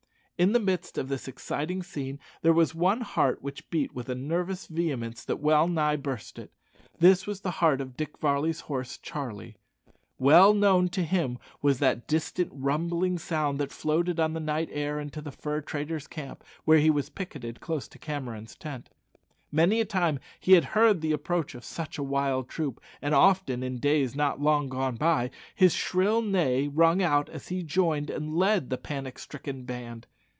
In 0.43 0.53
the 0.53 0.59
midst 0.59 0.97
of 0.97 1.07
this 1.07 1.27
exciting 1.27 1.83
scene 1.83 2.19
there 2.41 2.51
was 2.51 2.73
one 2.73 3.01
heart 3.01 3.43
which 3.43 3.69
beat 3.69 3.93
with 3.93 4.09
a 4.09 4.15
nervous 4.15 4.65
vehemence 4.65 5.23
that 5.23 5.35
well 5.39 5.67
nigh 5.67 5.97
burst 5.97 6.39
it. 6.39 6.51
This 6.97 7.27
was 7.27 7.41
the 7.41 7.51
heart 7.61 7.79
of 7.79 7.95
Dick 7.95 8.17
Varley's 8.17 8.61
horse, 8.61 8.97
Charlie. 8.97 9.55
Well 10.17 10.55
known 10.55 10.89
to 10.89 11.03
him 11.03 11.37
was 11.61 11.77
that 11.77 12.07
distant 12.07 12.49
rumbling 12.55 13.19
sound 13.19 13.59
that 13.59 13.71
floated 13.71 14.19
on 14.19 14.33
the 14.33 14.39
night 14.39 14.67
air 14.71 14.99
into 14.99 15.21
the 15.21 15.31
fur 15.31 15.61
traders' 15.61 16.07
camp, 16.07 16.43
where 16.65 16.79
he 16.79 16.89
was 16.89 17.11
picketed 17.11 17.59
close 17.61 17.87
to 17.89 17.99
Cameron's 17.99 18.55
tent. 18.55 18.89
Many 19.51 19.79
a 19.79 19.85
time 19.85 20.15
had 20.15 20.23
he 20.39 20.59
heard 20.59 21.01
the 21.01 21.11
approach 21.11 21.53
of 21.53 21.63
such 21.63 21.99
a 21.99 22.03
wild 22.03 22.49
troop, 22.49 22.81
and 22.99 23.13
often, 23.13 23.61
in 23.61 23.77
days 23.77 24.15
not 24.15 24.41
long 24.41 24.69
gone 24.69 24.95
by, 24.95 25.25
had 25.25 25.31
his 25.53 25.73
shrill 25.75 26.23
neigh 26.23 26.67
rung 26.67 27.03
out 27.03 27.29
as 27.29 27.49
he 27.49 27.61
joined 27.61 28.09
and 28.09 28.35
led 28.35 28.71
the 28.71 28.77
panic 28.79 29.19
stricken 29.19 29.65
band. 29.65 30.07